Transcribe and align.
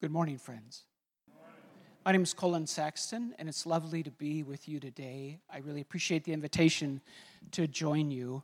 Good 0.00 0.12
morning, 0.12 0.38
friends. 0.38 0.84
My 2.06 2.12
name 2.12 2.22
is 2.22 2.32
Colin 2.32 2.66
Saxton, 2.66 3.34
and 3.38 3.50
it's 3.50 3.66
lovely 3.66 4.02
to 4.02 4.10
be 4.10 4.42
with 4.42 4.66
you 4.66 4.80
today. 4.80 5.40
I 5.52 5.58
really 5.58 5.82
appreciate 5.82 6.24
the 6.24 6.32
invitation 6.32 7.02
to 7.50 7.66
join 7.66 8.10
you. 8.10 8.42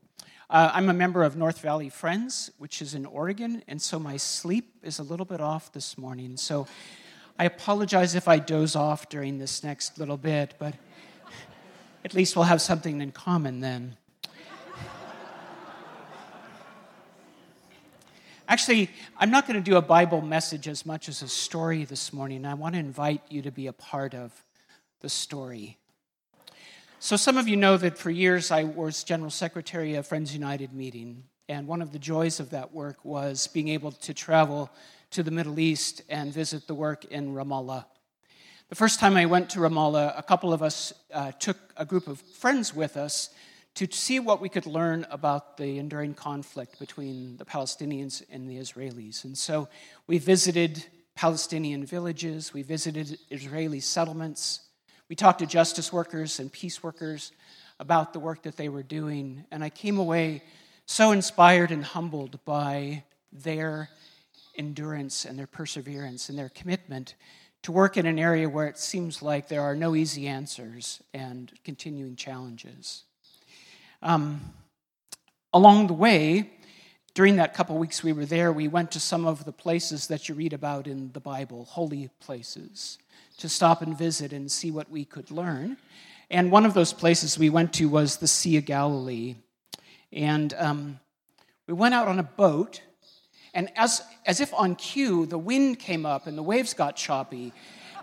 Uh, 0.50 0.70
I'm 0.74 0.90
a 0.90 0.92
member 0.92 1.22
of 1.22 1.34
North 1.34 1.60
Valley 1.60 1.88
Friends, 1.88 2.50
which 2.58 2.82
is 2.82 2.94
in 2.94 3.06
Oregon, 3.06 3.62
and 3.68 3.80
so 3.80 3.98
my 3.98 4.18
sleep 4.18 4.74
is 4.82 4.98
a 4.98 5.02
little 5.02 5.24
bit 5.24 5.40
off 5.40 5.72
this 5.72 5.96
morning. 5.96 6.36
So 6.36 6.66
I 7.38 7.46
apologize 7.46 8.14
if 8.14 8.28
I 8.28 8.38
doze 8.38 8.76
off 8.76 9.08
during 9.08 9.38
this 9.38 9.64
next 9.64 9.98
little 9.98 10.18
bit, 10.18 10.56
but 10.58 10.74
at 12.04 12.12
least 12.12 12.36
we'll 12.36 12.44
have 12.44 12.60
something 12.60 13.00
in 13.00 13.12
common 13.12 13.60
then. 13.60 13.96
Actually, 18.48 18.88
I'm 19.18 19.32
not 19.32 19.48
going 19.48 19.60
to 19.60 19.70
do 19.70 19.76
a 19.76 19.82
Bible 19.82 20.20
message 20.20 20.68
as 20.68 20.86
much 20.86 21.08
as 21.08 21.20
a 21.20 21.26
story 21.26 21.84
this 21.84 22.12
morning. 22.12 22.46
I 22.46 22.54
want 22.54 22.76
to 22.76 22.78
invite 22.78 23.20
you 23.28 23.42
to 23.42 23.50
be 23.50 23.66
a 23.66 23.72
part 23.72 24.14
of 24.14 24.32
the 25.00 25.08
story. 25.08 25.78
So, 27.00 27.16
some 27.16 27.38
of 27.38 27.48
you 27.48 27.56
know 27.56 27.76
that 27.76 27.98
for 27.98 28.08
years 28.08 28.52
I 28.52 28.62
was 28.62 29.02
General 29.02 29.30
Secretary 29.30 29.96
of 29.96 30.06
Friends 30.06 30.32
United 30.32 30.72
meeting, 30.72 31.24
and 31.48 31.66
one 31.66 31.82
of 31.82 31.90
the 31.90 31.98
joys 31.98 32.38
of 32.38 32.50
that 32.50 32.72
work 32.72 33.04
was 33.04 33.48
being 33.48 33.66
able 33.66 33.90
to 33.90 34.14
travel 34.14 34.70
to 35.10 35.24
the 35.24 35.32
Middle 35.32 35.58
East 35.58 36.02
and 36.08 36.32
visit 36.32 36.68
the 36.68 36.74
work 36.74 37.04
in 37.06 37.34
Ramallah. 37.34 37.84
The 38.68 38.76
first 38.76 39.00
time 39.00 39.16
I 39.16 39.26
went 39.26 39.50
to 39.50 39.58
Ramallah, 39.58 40.16
a 40.16 40.22
couple 40.22 40.52
of 40.52 40.62
us 40.62 40.92
uh, 41.12 41.32
took 41.32 41.56
a 41.76 41.84
group 41.84 42.06
of 42.06 42.20
friends 42.20 42.72
with 42.72 42.96
us 42.96 43.30
to 43.76 43.86
see 43.90 44.18
what 44.18 44.40
we 44.40 44.48
could 44.48 44.64
learn 44.64 45.06
about 45.10 45.58
the 45.58 45.78
enduring 45.78 46.14
conflict 46.14 46.78
between 46.78 47.36
the 47.36 47.44
Palestinians 47.44 48.22
and 48.30 48.48
the 48.48 48.56
Israelis. 48.56 49.24
And 49.24 49.36
so 49.36 49.68
we 50.06 50.16
visited 50.16 50.86
Palestinian 51.14 51.84
villages, 51.84 52.54
we 52.54 52.62
visited 52.62 53.18
Israeli 53.30 53.80
settlements, 53.80 54.60
we 55.10 55.16
talked 55.16 55.40
to 55.40 55.46
justice 55.46 55.92
workers 55.92 56.40
and 56.40 56.50
peace 56.50 56.82
workers 56.82 57.32
about 57.78 58.14
the 58.14 58.18
work 58.18 58.42
that 58.44 58.56
they 58.56 58.70
were 58.70 58.82
doing. 58.82 59.44
And 59.50 59.62
I 59.62 59.68
came 59.68 59.98
away 59.98 60.42
so 60.86 61.12
inspired 61.12 61.70
and 61.70 61.84
humbled 61.84 62.42
by 62.46 63.04
their 63.30 63.90
endurance 64.56 65.26
and 65.26 65.38
their 65.38 65.46
perseverance 65.46 66.30
and 66.30 66.38
their 66.38 66.48
commitment 66.48 67.14
to 67.62 67.72
work 67.72 67.98
in 67.98 68.06
an 68.06 68.18
area 68.18 68.48
where 68.48 68.68
it 68.68 68.78
seems 68.78 69.20
like 69.20 69.48
there 69.48 69.62
are 69.62 69.76
no 69.76 69.94
easy 69.94 70.26
answers 70.26 71.02
and 71.12 71.52
continuing 71.62 72.16
challenges. 72.16 73.04
Um, 74.02 74.40
along 75.52 75.86
the 75.86 75.94
way, 75.94 76.50
during 77.14 77.36
that 77.36 77.54
couple 77.54 77.78
weeks 77.78 78.02
we 78.02 78.12
were 78.12 78.26
there, 78.26 78.52
we 78.52 78.68
went 78.68 78.90
to 78.92 79.00
some 79.00 79.26
of 79.26 79.44
the 79.44 79.52
places 79.52 80.08
that 80.08 80.28
you 80.28 80.34
read 80.34 80.52
about 80.52 80.86
in 80.86 81.12
the 81.12 81.20
Bible, 81.20 81.64
holy 81.64 82.10
places, 82.20 82.98
to 83.38 83.48
stop 83.48 83.80
and 83.82 83.96
visit 83.96 84.32
and 84.32 84.52
see 84.52 84.70
what 84.70 84.90
we 84.90 85.04
could 85.04 85.30
learn. 85.30 85.76
And 86.30 86.50
one 86.50 86.66
of 86.66 86.74
those 86.74 86.92
places 86.92 87.38
we 87.38 87.50
went 87.50 87.72
to 87.74 87.88
was 87.88 88.16
the 88.16 88.26
Sea 88.26 88.58
of 88.58 88.66
Galilee. 88.66 89.36
And 90.12 90.52
um, 90.58 91.00
we 91.66 91.74
went 91.74 91.94
out 91.94 92.08
on 92.08 92.18
a 92.18 92.22
boat, 92.22 92.82
and 93.54 93.70
as, 93.76 94.02
as 94.26 94.40
if 94.40 94.52
on 94.52 94.76
cue, 94.76 95.24
the 95.24 95.38
wind 95.38 95.78
came 95.78 96.04
up 96.04 96.26
and 96.26 96.36
the 96.36 96.42
waves 96.42 96.74
got 96.74 96.96
choppy. 96.96 97.52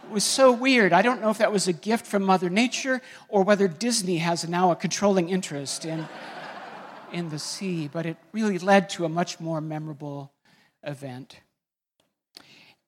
It 0.04 0.12
was 0.12 0.24
so 0.24 0.52
weird. 0.52 0.94
I 0.94 1.02
don't 1.02 1.22
know 1.22 1.30
if 1.30 1.38
that 1.40 1.52
was 1.52 1.68
a 1.68 1.74
gift 1.74 2.06
from 2.06 2.24
Mother 2.24 2.50
Nature 2.50 3.02
or 3.30 3.44
whether 3.44 3.68
Disney 3.68 4.18
has 4.18 4.48
now 4.48 4.72
a 4.72 4.76
controlling 4.76 5.30
interest 5.30 5.86
in, 5.86 6.08
in 7.14 7.30
the 7.30 7.40
sea, 7.40 7.88
but 7.88 8.06
it 8.06 8.18
really 8.32 8.60
led 8.60 8.90
to 8.92 9.06
a 9.06 9.10
much 9.10 9.40
more 9.40 9.62
memorable 9.62 10.32
event. 10.84 11.40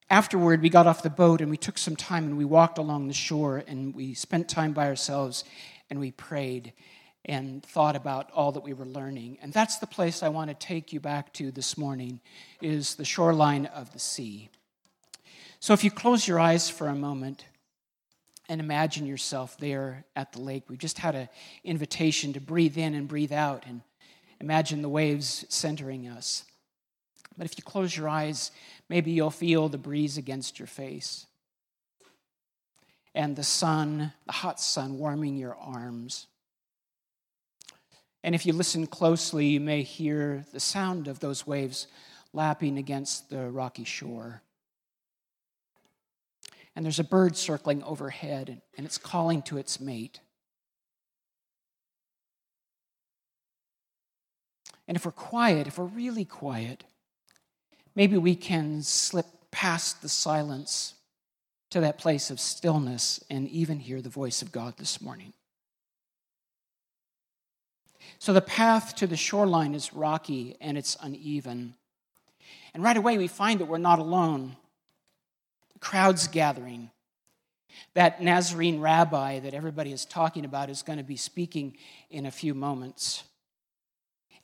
Afterward, 0.10 0.62
we 0.62 0.70
got 0.70 0.86
off 0.86 1.02
the 1.02 1.10
boat 1.10 1.42
and 1.42 1.50
we 1.50 1.58
took 1.58 1.78
some 1.78 1.96
time 1.96 2.26
and 2.26 2.38
we 2.38 2.46
walked 2.46 2.78
along 2.78 3.08
the 3.08 3.14
shore 3.14 3.64
and 3.66 3.96
we 3.96 4.14
spent 4.14 4.48
time 4.48 4.74
by 4.74 4.88
ourselves 4.88 5.44
and 5.90 6.00
we 6.00 6.12
prayed 6.12 6.74
and 7.24 7.64
thought 7.64 7.96
about 7.96 8.30
all 8.32 8.52
that 8.52 8.64
we 8.64 8.74
were 8.74 8.86
learning. 8.86 9.40
And 9.42 9.52
that's 9.52 9.80
the 9.80 9.88
place 9.88 10.22
I 10.22 10.30
want 10.30 10.50
to 10.50 10.54
take 10.54 10.94
you 10.94 11.00
back 11.00 11.34
to 11.34 11.50
this 11.50 11.78
morning 11.78 12.20
is 12.62 12.96
the 12.96 13.06
shoreline 13.06 13.66
of 13.66 13.92
the 13.94 14.00
sea. 14.00 14.50
So 15.60 15.74
if 15.74 15.84
you 15.84 15.92
close 15.92 16.28
your 16.28 16.40
eyes 16.40 16.70
for 16.70 16.88
a 16.88 16.96
moment 16.96 17.46
and 18.48 18.60
imagine 18.60 19.06
yourself 19.06 19.58
there 19.58 20.06
at 20.16 20.32
the 20.32 20.42
lake, 20.42 20.70
we 20.70 20.78
just 20.78 21.00
had 21.00 21.16
an 21.16 21.30
invitation 21.64 22.34
to 22.34 22.40
breathe 22.40 22.78
in 22.78 22.94
and 22.94 23.08
breathe 23.08 23.32
out 23.32 23.66
and 23.68 23.82
imagine 24.40 24.82
the 24.82 24.90
waves 24.90 25.46
centering 25.50 26.08
us. 26.08 26.46
But 27.38 27.46
if 27.46 27.58
you 27.58 27.64
close 27.64 27.96
your 27.96 28.08
eyes, 28.08 28.52
maybe 28.90 29.12
you'll 29.12 29.32
feel 29.32 29.68
the 29.68 29.78
breeze 29.78 30.18
against 30.18 30.60
your 30.60 30.68
face 30.68 31.26
and 33.14 33.36
the 33.36 33.44
sun, 33.44 34.12
the 34.26 34.34
hot 34.34 34.60
sun, 34.60 35.00
warming 35.00 35.38
your 35.38 35.56
arms. 35.56 36.28
And 38.24 38.36
if 38.36 38.46
you 38.46 38.54
listen 38.54 38.88
closely, 38.88 39.48
you 39.48 39.60
may 39.62 39.84
hear 39.84 40.46
the 40.52 40.60
sound 40.60 41.08
of 41.08 41.20
those 41.20 41.48
waves 41.48 41.88
lapping 42.34 42.78
against 42.78 43.30
the 43.30 43.50
rocky 43.50 43.86
shore 43.86 44.42
and 46.76 46.84
there's 46.84 47.00
a 47.00 47.04
bird 47.04 47.38
circling 47.38 47.82
overhead, 47.84 48.62
and 48.78 48.86
it's 48.86 48.98
calling 48.98 49.42
to 49.44 49.58
its 49.58 49.80
mate. 49.80 50.20
And 54.88 54.98
if 54.98 55.06
we're 55.06 55.12
quiet, 55.12 55.68
if 55.68 55.78
we're 55.78 55.86
really 55.86 56.26
quiet, 56.26 56.84
maybe 57.96 58.18
we 58.18 58.36
can 58.36 58.82
slip 58.84 59.26
past 59.52 60.02
the 60.02 60.10
silence 60.10 60.96
to 61.72 61.80
that 61.80 61.98
place 61.98 62.30
of 62.30 62.40
stillness 62.40 63.24
and 63.30 63.48
even 63.50 63.80
hear 63.80 64.02
the 64.02 64.10
voice 64.10 64.42
of 64.42 64.52
God 64.52 64.76
this 64.78 65.02
morning. 65.02 65.34
So 68.20 68.34
the 68.34 68.42
path 68.42 68.96
to 68.96 69.08
the 69.08 69.18
shoreline 69.18 69.74
is 69.74 69.94
rocky 69.94 70.56
and 70.62 70.78
it's 70.78 70.98
uneven. 71.02 71.74
And 72.74 72.84
right 72.84 72.98
away, 72.98 73.18
we 73.18 73.28
find 73.28 73.60
that 73.60 73.66
we're 73.66 73.78
not 73.78 74.00
alone 74.00 74.58
crowds 75.86 76.28
gathering. 76.28 76.90
That 77.94 78.22
Nazarene 78.22 78.82
rabbi 78.82 79.40
that 79.40 79.54
everybody 79.54 79.92
is 79.92 80.04
talking 80.04 80.44
about 80.44 80.72
is 80.72 80.82
going 80.82 80.98
to 80.98 81.04
be 81.04 81.16
speaking 81.16 81.78
in 82.10 82.26
a 82.26 82.32
few 82.32 82.56
moments. 82.56 83.24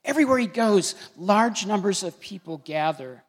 Everywhere 0.06 0.38
he 0.38 0.46
goes, 0.46 0.94
large 1.18 1.66
numbers 1.66 2.04
of 2.04 2.20
people 2.20 2.62
gather. 2.64 3.24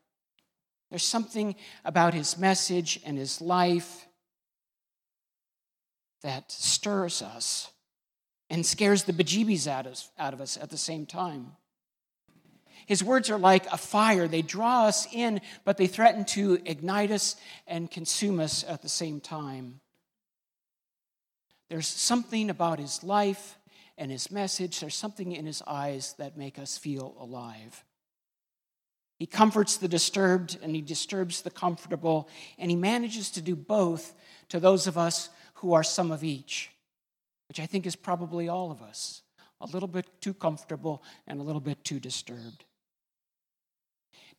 There's 0.91 1.05
something 1.05 1.55
about 1.87 2.13
his 2.13 2.37
message 2.37 3.01
and 3.07 3.17
his 3.17 3.41
life 3.41 4.07
that 6.23 6.53
stirs 6.53 7.23
us 7.23 7.71
and 8.51 8.65
scares 8.67 9.05
the 9.05 9.15
bejeebies 9.15 9.67
out 9.67 10.35
of 10.35 10.41
us 10.41 10.59
at 10.61 10.69
the 10.69 10.77
same 10.77 11.07
time. 11.07 11.53
His 12.87 13.03
words 13.03 13.31
are 13.31 13.39
like 13.39 13.67
a 13.67 13.77
fire. 13.77 14.29
They 14.29 14.43
draw 14.43 14.87
us 14.87 15.07
in, 15.13 15.41
but 15.65 15.77
they 15.77 15.87
threaten 15.87 16.25
to 16.27 16.61
ignite 16.65 17.11
us 17.11 17.37
and 17.67 17.91
consume 17.91 18.41
us 18.41 18.65
at 18.65 18.83
the 18.83 18.89
same 18.89 19.21
time. 19.21 19.81
There's 21.69 21.87
something 21.87 22.51
about 22.51 22.79
his 22.79 23.03
life 23.03 23.59
and 23.99 24.11
his 24.11 24.31
message, 24.31 24.81
there's 24.81 24.95
something 24.95 25.33
in 25.33 25.47
his 25.47 25.63
eyes 25.67 26.15
that 26.19 26.37
make 26.37 26.59
us 26.59 26.79
feel 26.79 27.15
alive. 27.21 27.85
He 29.19 29.27
comforts 29.27 29.77
the 29.77 29.87
disturbed 29.87 30.59
and 30.63 30.75
he 30.75 30.83
disturbs 30.83 31.43
the 31.43 31.51
comfortable, 31.51 32.29
and 32.59 32.71
he 32.71 32.77
manages 32.77 33.31
to 33.33 33.43
do 33.43 33.55
both 33.55 34.15
to 34.49 34.59
those 34.59 34.87
of 34.87 34.99
us 34.99 35.29
who 35.55 35.75
are 35.75 35.85
some 35.85 36.11
of 36.11 36.25
each, 36.25 36.71
which 37.49 37.61
I 37.61 37.67
think 37.67 37.87
is 37.87 37.95
probably 37.95 38.49
all 38.49 38.71
of 38.71 38.83
us 38.83 39.23
a 39.61 39.67
little 39.67 39.89
bit 39.89 40.21
too 40.21 40.35
comfortable 40.35 41.03
and 41.27 41.41
a 41.41 41.43
little 41.43 41.61
bit 41.61 41.85
too 41.85 42.01
disturbed. 42.01 42.65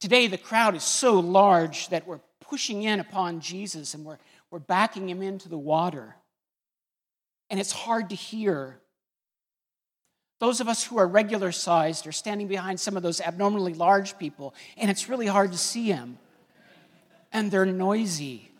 Today, 0.03 0.27
the 0.27 0.37
crowd 0.37 0.75
is 0.75 0.83
so 0.83 1.17
large 1.21 1.87
that 1.87 2.05
we're 2.05 2.19
pushing 2.41 2.83
in 2.83 2.99
upon 2.99 3.39
Jesus 3.39 3.93
and 3.93 4.03
we're, 4.03 4.17
we're 4.51 4.59
backing 4.59 5.07
him 5.07 5.21
into 5.21 5.47
the 5.47 5.57
water. 5.57 6.17
And 7.49 7.57
it's 7.57 7.71
hard 7.71 8.09
to 8.09 8.15
hear. 8.15 8.81
Those 10.41 10.59
of 10.59 10.67
us 10.67 10.83
who 10.83 10.97
are 10.97 11.07
regular 11.07 11.53
sized 11.53 12.05
are 12.05 12.11
standing 12.11 12.49
behind 12.49 12.81
some 12.81 12.97
of 12.97 13.01
those 13.01 13.21
abnormally 13.21 13.73
large 13.73 14.19
people, 14.19 14.53
and 14.75 14.91
it's 14.91 15.07
really 15.07 15.27
hard 15.27 15.53
to 15.53 15.57
see 15.57 15.89
them. 15.93 16.17
And 17.31 17.49
they're 17.49 17.65
noisy. 17.65 18.51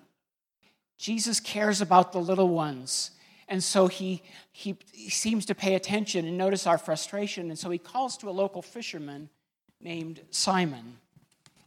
Jesus 0.97 1.41
cares 1.41 1.81
about 1.81 2.13
the 2.13 2.21
little 2.21 2.47
ones. 2.47 3.12
And 3.50 3.62
so 3.62 3.88
he, 3.88 4.23
he, 4.53 4.77
he, 4.94 5.09
seems 5.09 5.45
to 5.47 5.56
pay 5.56 5.75
attention 5.75 6.25
and 6.25 6.38
notice 6.38 6.65
our 6.65 6.77
frustration. 6.77 7.50
And 7.50 7.59
so 7.59 7.69
he 7.69 7.79
calls 7.79 8.15
to 8.19 8.29
a 8.29 8.31
local 8.31 8.62
fisherman 8.62 9.27
named 9.81 10.21
Simon 10.31 11.00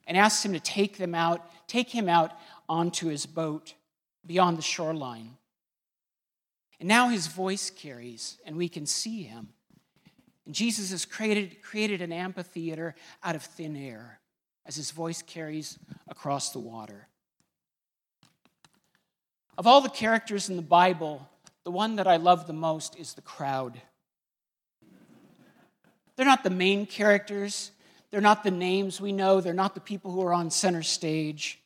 and 0.06 0.16
asks 0.16 0.44
him 0.44 0.52
to 0.52 0.60
take 0.60 0.98
them 0.98 1.14
out, 1.14 1.50
take 1.66 1.90
him 1.90 2.08
out 2.08 2.32
onto 2.68 3.08
his 3.08 3.26
boat 3.26 3.74
beyond 4.24 4.58
the 4.58 4.62
shoreline. 4.62 5.36
And 6.78 6.88
now 6.88 7.08
his 7.08 7.26
voice 7.26 7.70
carries, 7.70 8.38
and 8.44 8.56
we 8.56 8.68
can 8.68 8.86
see 8.86 9.22
him. 9.22 9.48
And 10.44 10.54
Jesus 10.54 10.90
has 10.90 11.04
created, 11.04 11.62
created 11.62 12.02
an 12.02 12.12
amphitheater 12.12 12.94
out 13.22 13.34
of 13.34 13.42
thin 13.42 13.76
air 13.76 14.20
as 14.66 14.76
his 14.76 14.90
voice 14.90 15.22
carries 15.22 15.78
across 16.08 16.50
the 16.50 16.58
water. 16.58 17.08
Of 19.58 19.66
all 19.66 19.80
the 19.80 19.88
characters 19.88 20.50
in 20.50 20.56
the 20.56 20.62
Bible, 20.62 21.28
the 21.64 21.70
one 21.70 21.96
that 21.96 22.06
I 22.06 22.16
love 22.16 22.46
the 22.46 22.52
most 22.52 22.96
is 22.98 23.14
the 23.14 23.22
crowd. 23.22 23.80
They're 26.16 26.26
not 26.26 26.44
the 26.44 26.50
main 26.50 26.86
characters, 26.86 27.70
they're 28.16 28.22
not 28.22 28.44
the 28.44 28.50
names 28.50 28.98
we 28.98 29.12
know, 29.12 29.42
they're 29.42 29.52
not 29.52 29.74
the 29.74 29.80
people 29.82 30.10
who 30.10 30.22
are 30.22 30.32
on 30.32 30.50
center 30.50 30.82
stage. 30.82 31.60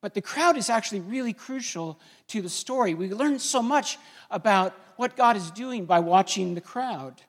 But 0.00 0.14
the 0.14 0.22
crowd 0.22 0.56
is 0.56 0.70
actually 0.70 1.00
really 1.00 1.34
crucial 1.34 2.00
to 2.28 2.40
the 2.40 2.48
story. 2.48 2.94
We 2.94 3.12
learn 3.12 3.38
so 3.38 3.60
much 3.60 3.98
about 4.30 4.74
what 4.96 5.14
God 5.14 5.36
is 5.36 5.50
doing 5.50 5.84
by 5.84 5.98
watching 5.98 6.54
the 6.54 6.62
crowd, 6.62 7.20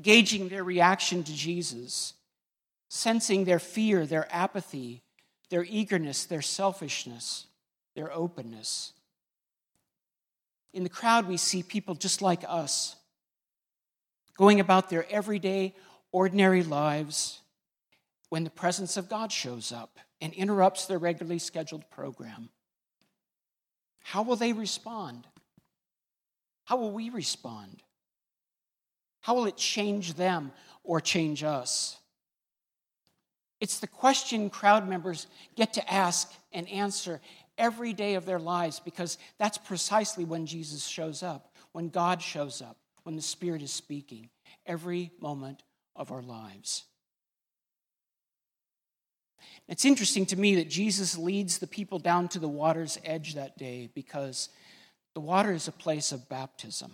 gauging 0.00 0.48
their 0.48 0.62
reaction 0.62 1.24
to 1.24 1.34
Jesus, 1.34 2.14
sensing 2.88 3.46
their 3.46 3.58
fear, 3.58 4.06
their 4.06 4.32
apathy, 4.32 5.02
their 5.50 5.66
eagerness, 5.68 6.24
their 6.24 6.40
selfishness, 6.40 7.48
their 7.96 8.12
openness. 8.12 8.92
In 10.72 10.84
the 10.84 10.88
crowd, 10.88 11.26
we 11.26 11.36
see 11.36 11.64
people 11.64 11.96
just 11.96 12.22
like 12.22 12.44
us, 12.46 12.94
going 14.36 14.60
about 14.60 14.88
their 14.88 15.04
everyday, 15.10 15.74
ordinary 16.12 16.62
lives 16.62 17.40
when 18.32 18.44
the 18.44 18.50
presence 18.50 18.96
of 18.96 19.10
God 19.10 19.30
shows 19.30 19.72
up 19.72 19.98
and 20.22 20.32
interrupts 20.32 20.86
their 20.86 20.96
regularly 20.96 21.38
scheduled 21.38 21.84
program. 21.90 22.48
How 24.00 24.22
will 24.22 24.36
they 24.36 24.54
respond? 24.54 25.26
How 26.64 26.78
will 26.78 26.92
we 26.92 27.10
respond? 27.10 27.82
How 29.20 29.34
will 29.34 29.44
it 29.44 29.58
change 29.58 30.14
them 30.14 30.50
or 30.82 30.98
change 30.98 31.44
us? 31.44 31.98
It's 33.60 33.80
the 33.80 33.86
question 33.86 34.48
crowd 34.48 34.88
members 34.88 35.26
get 35.54 35.74
to 35.74 35.92
ask 35.92 36.32
and 36.54 36.66
answer 36.70 37.20
every 37.58 37.92
day 37.92 38.14
of 38.14 38.24
their 38.24 38.40
lives 38.40 38.80
because 38.80 39.18
that's 39.38 39.58
precisely 39.58 40.24
when 40.24 40.46
Jesus 40.46 40.86
shows 40.86 41.22
up, 41.22 41.54
when 41.72 41.90
God 41.90 42.22
shows 42.22 42.62
up, 42.62 42.78
when 43.02 43.14
the 43.14 43.20
Spirit 43.20 43.60
is 43.60 43.72
speaking, 43.72 44.30
every 44.64 45.10
moment 45.20 45.62
of 45.94 46.10
our 46.10 46.22
lives. 46.22 46.84
It's 49.68 49.84
interesting 49.84 50.26
to 50.26 50.36
me 50.36 50.56
that 50.56 50.68
Jesus 50.68 51.16
leads 51.16 51.58
the 51.58 51.66
people 51.66 51.98
down 51.98 52.28
to 52.28 52.38
the 52.38 52.48
water's 52.48 52.98
edge 53.04 53.34
that 53.34 53.56
day 53.58 53.88
because 53.94 54.48
the 55.14 55.20
water 55.20 55.52
is 55.52 55.68
a 55.68 55.72
place 55.72 56.12
of 56.12 56.28
baptism, 56.28 56.92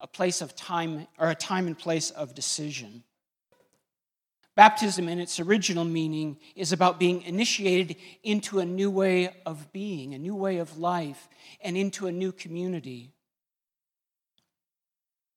a 0.00 0.06
place 0.06 0.40
of 0.40 0.56
time, 0.56 1.06
or 1.18 1.28
a 1.28 1.34
time 1.34 1.66
and 1.66 1.78
place 1.78 2.10
of 2.10 2.34
decision. 2.34 3.04
Baptism, 4.56 5.08
in 5.08 5.20
its 5.20 5.38
original 5.38 5.84
meaning, 5.84 6.36
is 6.56 6.72
about 6.72 6.98
being 6.98 7.22
initiated 7.22 7.94
into 8.24 8.58
a 8.58 8.66
new 8.66 8.90
way 8.90 9.30
of 9.46 9.72
being, 9.72 10.14
a 10.14 10.18
new 10.18 10.34
way 10.34 10.58
of 10.58 10.78
life, 10.78 11.28
and 11.60 11.76
into 11.76 12.08
a 12.08 12.12
new 12.12 12.32
community. 12.32 13.12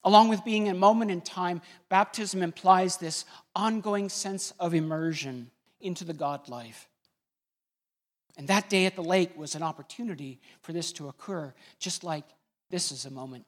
Along 0.04 0.30
with 0.30 0.44
being 0.44 0.68
a 0.68 0.74
moment 0.74 1.12
in 1.12 1.22
time, 1.22 1.62
baptism 1.90 2.42
implies 2.42 2.98
this 2.98 3.26
ongoing 3.56 4.10
sense 4.10 4.52
of 4.60 4.74
immersion 4.74 5.52
into 5.80 6.04
the 6.04 6.14
God 6.14 6.50
life. 6.50 6.88
And 8.38 8.48
that 8.48 8.70
day 8.70 8.86
at 8.86 8.96
the 8.96 9.04
lake 9.04 9.38
was 9.38 9.56
an 9.56 9.64
opportunity 9.64 10.40
for 10.62 10.74
this 10.74 10.92
to 10.94 11.10
occur, 11.10 11.54
just 11.80 12.04
like 12.04 12.24
this 12.70 12.92
is 12.92 13.06
a 13.06 13.12
moment. 13.12 13.46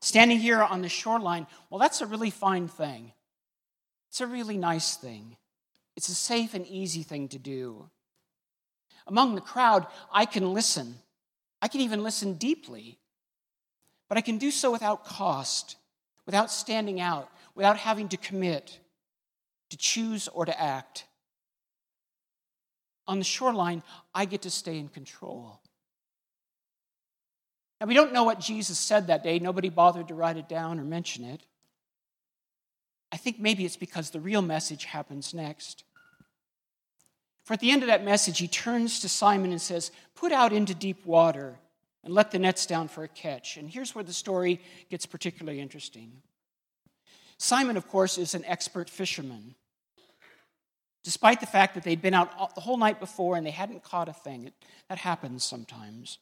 Standing 0.00 0.38
here 0.38 0.62
on 0.62 0.82
the 0.82 0.88
shoreline, 0.88 1.46
well, 1.68 1.78
that's 1.78 2.00
a 2.00 2.06
really 2.06 2.30
fine 2.30 2.68
thing. 2.68 3.12
It's 4.08 4.20
a 4.20 4.26
really 4.26 4.56
nice 4.56 4.96
thing. 4.96 5.36
It's 5.96 6.08
a 6.08 6.14
safe 6.14 6.54
and 6.54 6.66
easy 6.66 7.02
thing 7.02 7.28
to 7.28 7.38
do. 7.38 7.90
Among 9.06 9.34
the 9.34 9.40
crowd, 9.40 9.86
I 10.12 10.24
can 10.24 10.54
listen. 10.54 10.96
I 11.60 11.68
can 11.68 11.82
even 11.82 12.02
listen 12.02 12.34
deeply. 12.34 12.99
But 14.10 14.18
I 14.18 14.22
can 14.22 14.38
do 14.38 14.50
so 14.50 14.72
without 14.72 15.04
cost, 15.04 15.76
without 16.26 16.50
standing 16.50 17.00
out, 17.00 17.30
without 17.54 17.76
having 17.76 18.08
to 18.08 18.16
commit, 18.16 18.80
to 19.70 19.76
choose 19.76 20.26
or 20.26 20.44
to 20.44 20.60
act. 20.60 21.04
On 23.06 23.18
the 23.18 23.24
shoreline, 23.24 23.84
I 24.12 24.24
get 24.24 24.42
to 24.42 24.50
stay 24.50 24.78
in 24.78 24.88
control. 24.88 25.60
Now, 27.80 27.86
we 27.86 27.94
don't 27.94 28.12
know 28.12 28.24
what 28.24 28.40
Jesus 28.40 28.80
said 28.80 29.06
that 29.06 29.22
day. 29.22 29.38
Nobody 29.38 29.68
bothered 29.68 30.08
to 30.08 30.14
write 30.14 30.36
it 30.36 30.48
down 30.48 30.80
or 30.80 30.84
mention 30.84 31.24
it. 31.24 31.46
I 33.12 33.16
think 33.16 33.38
maybe 33.38 33.64
it's 33.64 33.76
because 33.76 34.10
the 34.10 34.20
real 34.20 34.42
message 34.42 34.86
happens 34.86 35.32
next. 35.32 35.84
For 37.44 37.54
at 37.54 37.60
the 37.60 37.70
end 37.70 37.84
of 37.84 37.86
that 37.86 38.04
message, 38.04 38.38
he 38.38 38.48
turns 38.48 38.98
to 39.00 39.08
Simon 39.08 39.52
and 39.52 39.62
says, 39.62 39.92
Put 40.16 40.32
out 40.32 40.52
into 40.52 40.74
deep 40.74 41.06
water 41.06 41.60
and 42.04 42.14
let 42.14 42.30
the 42.30 42.38
nets 42.38 42.66
down 42.66 42.88
for 42.88 43.04
a 43.04 43.08
catch. 43.08 43.56
And 43.56 43.68
here's 43.68 43.94
where 43.94 44.04
the 44.04 44.12
story 44.12 44.60
gets 44.88 45.06
particularly 45.06 45.60
interesting. 45.60 46.12
Simon, 47.38 47.76
of 47.76 47.88
course, 47.88 48.18
is 48.18 48.34
an 48.34 48.44
expert 48.44 48.90
fisherman. 48.90 49.54
Despite 51.02 51.40
the 51.40 51.46
fact 51.46 51.74
that 51.74 51.84
they'd 51.84 52.02
been 52.02 52.14
out 52.14 52.54
the 52.54 52.60
whole 52.60 52.76
night 52.76 53.00
before 53.00 53.36
and 53.36 53.46
they 53.46 53.50
hadn't 53.50 53.82
caught 53.82 54.08
a 54.08 54.12
thing, 54.12 54.46
it, 54.46 54.54
that 54.88 54.98
happens 54.98 55.44
sometimes. 55.44 56.18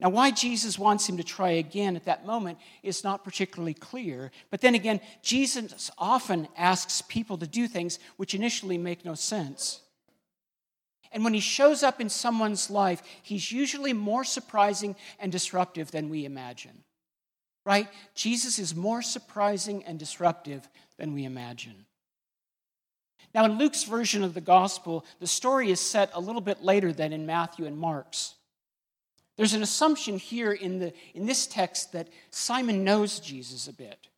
Now, 0.00 0.08
why 0.08 0.32
Jesus 0.32 0.78
wants 0.78 1.08
him 1.08 1.18
to 1.18 1.22
try 1.22 1.50
again 1.50 1.94
at 1.94 2.06
that 2.06 2.26
moment 2.26 2.58
is 2.82 3.04
not 3.04 3.22
particularly 3.22 3.74
clear. 3.74 4.32
But 4.50 4.60
then 4.60 4.74
again, 4.74 5.00
Jesus 5.22 5.90
often 5.96 6.48
asks 6.56 7.02
people 7.02 7.38
to 7.38 7.46
do 7.46 7.68
things 7.68 8.00
which 8.16 8.34
initially 8.34 8.78
make 8.78 9.04
no 9.04 9.14
sense. 9.14 9.80
And 11.12 11.24
when 11.24 11.34
he 11.34 11.40
shows 11.40 11.82
up 11.82 12.00
in 12.00 12.08
someone's 12.08 12.70
life, 12.70 13.02
he's 13.22 13.52
usually 13.52 13.92
more 13.92 14.24
surprising 14.24 14.96
and 15.18 15.30
disruptive 15.30 15.90
than 15.90 16.08
we 16.08 16.24
imagine. 16.24 16.84
Right? 17.64 17.88
Jesus 18.14 18.58
is 18.58 18.74
more 18.74 19.02
surprising 19.02 19.84
and 19.84 19.98
disruptive 19.98 20.68
than 20.96 21.14
we 21.14 21.24
imagine. 21.24 21.86
Now, 23.34 23.44
in 23.44 23.58
Luke's 23.58 23.84
version 23.84 24.22
of 24.22 24.34
the 24.34 24.40
gospel, 24.40 25.04
the 25.20 25.26
story 25.26 25.70
is 25.70 25.80
set 25.80 26.10
a 26.14 26.20
little 26.20 26.40
bit 26.40 26.62
later 26.62 26.92
than 26.92 27.12
in 27.12 27.24
Matthew 27.24 27.66
and 27.66 27.78
Mark's. 27.78 28.34
There's 29.36 29.54
an 29.54 29.62
assumption 29.62 30.18
here 30.18 30.52
in, 30.52 30.78
the, 30.78 30.92
in 31.14 31.26
this 31.26 31.46
text 31.46 31.92
that 31.92 32.08
Simon 32.30 32.84
knows 32.84 33.20
Jesus 33.20 33.68
a 33.68 33.72
bit. 33.72 34.08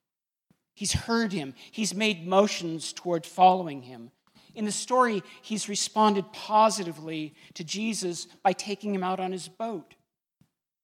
He's 0.75 0.93
heard 0.93 1.33
him, 1.33 1.55
he's 1.71 1.95
made 1.95 2.27
motions 2.27 2.93
toward 2.93 3.25
following 3.25 3.83
him. 3.83 4.11
In 4.55 4.65
the 4.65 4.73
story, 4.73 5.23
he's 5.43 5.69
responded 5.69 6.33
positively 6.33 7.35
to 7.55 7.65
Jesus 7.65 8.27
by 8.43 8.53
taking 8.53 8.95
him 8.95 9.03
out 9.03 9.21
on 9.21 9.33
his 9.33 9.49
boat 9.49 9.95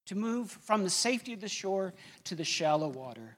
to 0.06 0.14
move 0.14 0.50
from 0.50 0.83
the 0.83 0.90
safety 0.90 1.33
of 1.33 1.40
the 1.40 1.49
shore 1.49 1.94
to 2.25 2.35
the 2.35 2.44
shallow 2.44 2.88
water. 2.88 3.37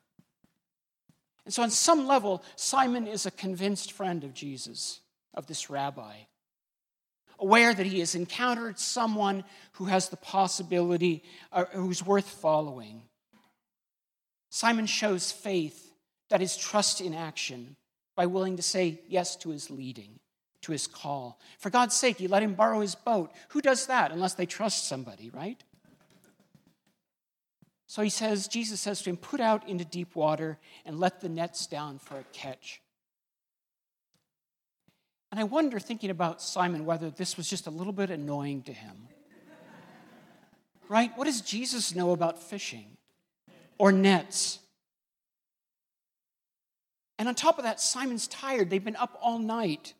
And 1.45 1.53
so, 1.53 1.63
on 1.63 1.71
some 1.71 2.07
level, 2.07 2.43
Simon 2.57 3.07
is 3.07 3.27
a 3.27 3.31
convinced 3.31 3.93
friend 3.93 4.25
of 4.25 4.33
Jesus, 4.33 5.01
of 5.35 5.47
this 5.47 5.69
rabbi 5.69 6.15
aware 7.43 7.75
that 7.75 7.87
he 7.87 7.99
has 7.99 8.15
encountered 8.15 8.79
someone 8.79 9.45
who 9.73 9.87
has 9.87 10.09
the 10.09 10.17
possibility, 10.17 11.25
uh, 11.51 11.65
who's 11.73 12.07
worth 12.07 12.29
following. 12.29 13.03
Simon 14.49 14.87
shows 14.87 15.33
faith, 15.33 15.93
that 16.31 16.41
is 16.41 16.57
trust 16.57 17.01
in 17.01 17.13
action, 17.13 17.77
by 18.17 18.27
willing 18.27 18.57
to 18.57 18.63
say 18.63 19.01
yes 19.09 19.35
to 19.37 19.51
his 19.51 19.71
leading, 19.71 20.21
to 20.63 20.73
his 20.73 20.87
call. 20.87 21.39
For 21.59 21.71
God's 21.71 21.95
sake, 21.95 22.19
he 22.19 22.29
let 22.29 22.43
him 22.43 22.55
borrow 22.55 22.81
his 22.81 22.95
boat. 22.95 23.31
Who 23.51 23.61
does 23.61 23.87
that 23.87 24.13
unless 24.13 24.35
they 24.35 24.47
trust 24.47 24.87
somebody, 24.89 25.31
right? 25.31 25.63
So 27.87 28.01
he 28.01 28.09
says, 28.09 28.49
Jesus 28.49 28.81
says 28.81 29.03
to 29.03 29.11
him, 29.11 29.19
Put 29.19 29.41
out 29.41 29.69
into 29.69 29.85
deep 29.85 30.17
water 30.17 30.59
and 30.87 30.99
let 30.99 31.21
the 31.21 31.29
nets 31.29 31.67
down 31.67 31.99
for 31.99 32.17
a 32.17 32.25
catch. 32.33 32.81
And 35.31 35.41
I 35.41 35.45
wonder, 35.45 35.79
thinking 35.79 36.11
about 36.11 36.41
Simon, 36.41 36.85
whether 36.85 37.11
this 37.11 37.37
was 37.37 37.49
just 37.49 37.67
a 37.67 37.71
little 37.71 37.93
bit 37.93 38.11
annoying 38.11 38.63
to 38.63 38.73
him. 38.73 39.09
right? 40.89 41.11
What 41.17 41.25
does 41.25 41.41
Jesus 41.41 41.95
know 41.95 42.13
about 42.13 42.43
fishing 42.43 42.97
or 43.79 43.93
nets? 43.93 44.59
And 47.19 47.29
on 47.29 47.35
top 47.35 47.59
of 47.59 47.65
that, 47.65 47.81
Simon's 47.81 48.27
tired. 48.27 48.69
They've 48.69 48.85
been 48.85 48.97
up 48.97 49.19
all 49.23 49.39
night. 49.39 49.95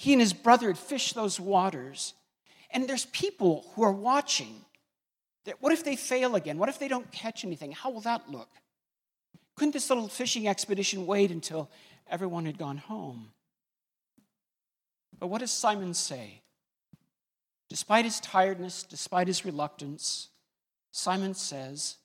He 0.00 0.14
and 0.14 0.20
his 0.22 0.32
brother 0.32 0.68
had 0.68 0.78
fished 0.78 1.14
those 1.14 1.38
waters. 1.38 2.14
And 2.70 2.88
there's 2.88 3.04
people 3.04 3.66
who 3.74 3.82
are 3.82 3.92
watching. 3.92 4.64
What 5.58 5.74
if 5.74 5.84
they 5.84 5.94
fail 5.94 6.36
again? 6.36 6.56
What 6.56 6.70
if 6.70 6.78
they 6.78 6.88
don't 6.88 7.12
catch 7.12 7.44
anything? 7.44 7.72
How 7.72 7.90
will 7.90 8.00
that 8.00 8.30
look? 8.30 8.48
Couldn't 9.56 9.72
this 9.74 9.90
little 9.90 10.08
fishing 10.08 10.48
expedition 10.48 11.06
wait 11.06 11.30
until 11.30 11.68
everyone 12.08 12.46
had 12.46 12.56
gone 12.56 12.78
home? 12.78 13.32
But 15.18 15.26
what 15.26 15.40
does 15.42 15.52
Simon 15.52 15.92
say? 15.92 16.40
Despite 17.68 18.06
his 18.06 18.20
tiredness, 18.20 18.84
despite 18.84 19.26
his 19.26 19.44
reluctance, 19.44 20.30
Simon 20.92 21.34
says, 21.34 21.98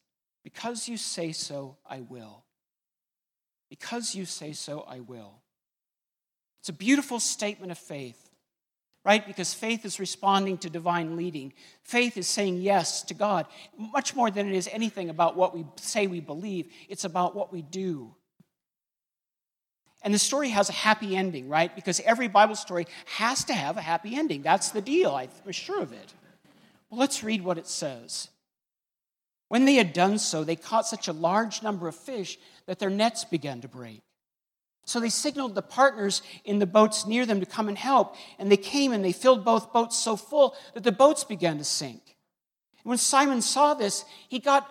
Because 0.43 0.89
you 0.89 0.97
say 0.97 1.31
so, 1.31 1.77
I 1.89 2.01
will. 2.01 2.43
Because 3.69 4.15
you 4.15 4.25
say 4.25 4.51
so, 4.51 4.81
I 4.81 4.99
will. 4.99 5.39
It's 6.65 6.69
a 6.71 6.73
beautiful 6.73 7.19
statement 7.19 7.71
of 7.71 7.77
faith, 7.77 8.17
right? 9.03 9.23
Because 9.23 9.53
faith 9.53 9.85
is 9.85 9.99
responding 9.99 10.57
to 10.57 10.67
divine 10.67 11.15
leading. 11.15 11.53
Faith 11.83 12.17
is 12.17 12.27
saying 12.27 12.59
yes 12.59 13.03
to 13.03 13.13
God, 13.13 13.45
much 13.77 14.15
more 14.15 14.31
than 14.31 14.47
it 14.47 14.55
is 14.55 14.67
anything 14.71 15.11
about 15.11 15.37
what 15.37 15.55
we 15.55 15.63
say 15.75 16.07
we 16.07 16.21
believe, 16.21 16.65
it's 16.89 17.03
about 17.03 17.35
what 17.35 17.53
we 17.53 17.61
do. 17.61 18.15
And 20.01 20.11
the 20.11 20.17
story 20.17 20.49
has 20.49 20.69
a 20.69 20.73
happy 20.73 21.15
ending, 21.15 21.49
right? 21.49 21.75
Because 21.75 21.99
every 21.99 22.27
Bible 22.27 22.55
story 22.55 22.87
has 23.17 23.43
to 23.43 23.53
have 23.53 23.77
a 23.77 23.81
happy 23.81 24.15
ending. 24.15 24.41
That's 24.41 24.71
the 24.71 24.81
deal. 24.81 25.13
I'm 25.13 25.51
sure 25.51 25.83
of 25.83 25.93
it. 25.93 26.13
Well, 26.89 26.99
let's 26.99 27.23
read 27.23 27.43
what 27.43 27.59
it 27.59 27.67
says. 27.67 28.29
When 29.49 29.65
they 29.65 29.75
had 29.75 29.93
done 29.93 30.17
so, 30.17 30.43
they 30.43 30.55
caught 30.55 30.87
such 30.87 31.07
a 31.07 31.13
large 31.13 31.61
number 31.61 31.87
of 31.87 31.95
fish 31.95 32.39
that 32.65 32.79
their 32.79 32.89
nets 32.89 33.23
began 33.23 33.61
to 33.61 33.67
break. 33.67 34.01
So 34.85 34.99
they 34.99 35.09
signaled 35.09 35.55
the 35.55 35.63
partners 35.63 36.21
in 36.43 36.59
the 36.59 36.67
boats 36.67 37.07
near 37.07 37.25
them 37.25 37.39
to 37.39 37.45
come 37.45 37.67
and 37.67 37.77
help, 37.77 38.15
and 38.37 38.51
they 38.51 38.57
came 38.57 38.93
and 38.93 39.03
they 39.03 39.11
filled 39.11 39.43
both 39.43 39.73
boats 39.73 39.97
so 39.97 40.15
full 40.15 40.55
that 40.75 40.83
the 40.83 40.91
boats 40.91 41.23
began 41.23 41.57
to 41.57 41.63
sink. 41.63 42.15
when 42.83 42.99
Simon 42.99 43.41
saw 43.41 43.73
this, 43.73 44.05
he 44.29 44.37
got, 44.37 44.69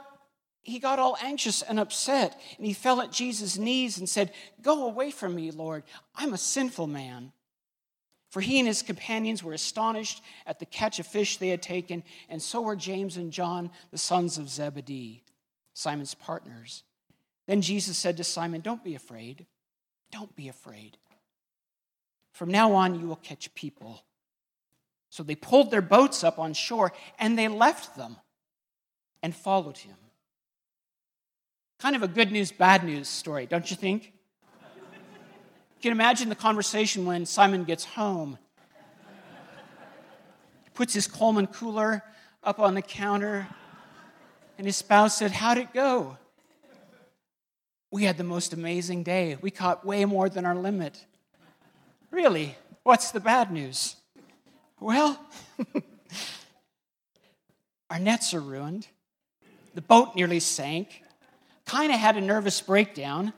he 0.62 0.78
got 0.78 1.00
all 1.00 1.16
anxious 1.20 1.62
and 1.62 1.80
upset, 1.80 2.40
and 2.56 2.66
he 2.66 2.72
fell 2.72 3.00
at 3.00 3.10
Jesus' 3.10 3.58
knees 3.58 3.98
and 3.98 4.08
said, 4.08 4.32
Go 4.62 4.86
away 4.86 5.10
from 5.10 5.34
me, 5.34 5.50
Lord. 5.50 5.82
I'm 6.14 6.32
a 6.32 6.38
sinful 6.38 6.86
man. 6.86 7.32
For 8.30 8.40
he 8.40 8.60
and 8.60 8.68
his 8.68 8.82
companions 8.82 9.42
were 9.42 9.52
astonished 9.52 10.22
at 10.46 10.60
the 10.60 10.66
catch 10.66 11.00
of 11.00 11.06
fish 11.08 11.36
they 11.36 11.48
had 11.48 11.62
taken, 11.62 12.04
and 12.28 12.40
so 12.40 12.60
were 12.62 12.76
James 12.76 13.16
and 13.16 13.32
John, 13.32 13.70
the 13.90 13.98
sons 13.98 14.38
of 14.38 14.48
Zebedee, 14.48 15.24
Simon's 15.72 16.14
partners. 16.14 16.84
Then 17.46 17.62
Jesus 17.62 17.98
said 17.98 18.16
to 18.16 18.24
Simon, 18.24 18.60
Don't 18.60 18.82
be 18.82 18.94
afraid. 18.94 19.46
Don't 20.10 20.34
be 20.36 20.48
afraid. 20.48 20.98
From 22.32 22.50
now 22.50 22.72
on, 22.72 22.98
you 22.98 23.06
will 23.06 23.16
catch 23.16 23.54
people. 23.54 24.02
So 25.10 25.22
they 25.22 25.36
pulled 25.36 25.70
their 25.70 25.82
boats 25.82 26.24
up 26.24 26.38
on 26.38 26.54
shore 26.54 26.92
and 27.18 27.38
they 27.38 27.46
left 27.46 27.96
them 27.96 28.16
and 29.22 29.34
followed 29.34 29.78
him. 29.78 29.96
Kind 31.78 31.94
of 31.94 32.02
a 32.02 32.08
good 32.08 32.32
news, 32.32 32.50
bad 32.50 32.82
news 32.82 33.08
story, 33.08 33.46
don't 33.46 33.70
you 33.70 33.76
think? 33.76 34.12
You 34.52 35.82
can 35.82 35.92
imagine 35.92 36.28
the 36.28 36.34
conversation 36.34 37.04
when 37.04 37.26
Simon 37.26 37.64
gets 37.64 37.84
home. 37.84 38.38
He 40.64 40.70
puts 40.74 40.94
his 40.94 41.06
Coleman 41.06 41.46
cooler 41.46 42.02
up 42.42 42.58
on 42.58 42.74
the 42.74 42.82
counter, 42.82 43.46
and 44.58 44.66
his 44.66 44.76
spouse 44.76 45.16
said, 45.16 45.30
How'd 45.30 45.58
it 45.58 45.72
go? 45.72 46.16
We 47.94 48.02
had 48.02 48.18
the 48.18 48.24
most 48.24 48.52
amazing 48.52 49.04
day. 49.04 49.38
We 49.40 49.52
caught 49.52 49.86
way 49.86 50.04
more 50.04 50.28
than 50.28 50.44
our 50.44 50.56
limit. 50.56 51.06
Really? 52.10 52.56
What's 52.82 53.12
the 53.12 53.20
bad 53.20 53.52
news? 53.52 53.94
Well, 54.80 55.16
our 57.90 58.00
nets 58.00 58.34
are 58.34 58.40
ruined. 58.40 58.88
The 59.76 59.80
boat 59.80 60.16
nearly 60.16 60.40
sank. 60.40 61.04
Kind 61.66 61.92
of 61.92 62.00
had 62.00 62.16
a 62.16 62.20
nervous 62.20 62.60
breakdown. 62.60 63.32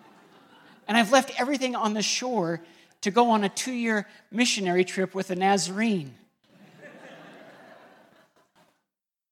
And 0.88 0.96
I've 0.96 1.12
left 1.12 1.38
everything 1.38 1.76
on 1.76 1.92
the 1.92 2.00
shore 2.00 2.62
to 3.02 3.10
go 3.10 3.32
on 3.32 3.44
a 3.44 3.50
two 3.50 3.74
year 3.74 4.08
missionary 4.30 4.86
trip 4.86 5.14
with 5.14 5.30
a 5.30 5.36
Nazarene. 5.36 6.14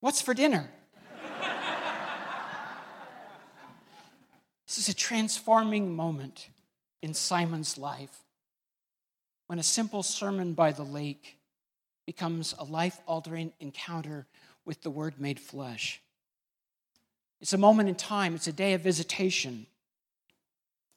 What's 0.00 0.20
for 0.20 0.34
dinner? 0.34 0.68
This 4.74 4.88
is 4.88 4.94
a 4.94 4.98
transforming 4.98 5.94
moment 5.94 6.48
in 7.00 7.14
Simon's 7.14 7.78
life 7.78 8.24
when 9.46 9.60
a 9.60 9.62
simple 9.62 10.02
sermon 10.02 10.52
by 10.52 10.72
the 10.72 10.82
lake 10.82 11.38
becomes 12.06 12.56
a 12.58 12.64
life 12.64 13.00
altering 13.06 13.52
encounter 13.60 14.26
with 14.64 14.82
the 14.82 14.90
Word 14.90 15.20
made 15.20 15.38
flesh. 15.38 16.02
It's 17.40 17.52
a 17.52 17.56
moment 17.56 17.88
in 17.88 17.94
time, 17.94 18.34
it's 18.34 18.48
a 18.48 18.52
day 18.52 18.72
of 18.72 18.80
visitation. 18.80 19.68